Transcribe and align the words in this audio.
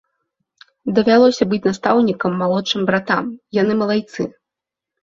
Давялося 0.99 1.43
быць 1.53 1.61
настаўнікам 1.69 2.31
малодшым 2.43 2.81
братам, 2.89 3.23
яны 3.63 3.73
малайцы! 3.85 4.21